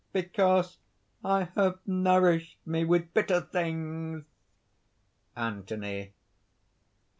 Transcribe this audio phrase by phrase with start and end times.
[0.13, 0.79] "Because
[1.23, 4.25] I have nourished me with bitter things!"
[5.35, 6.13] ANTHONY.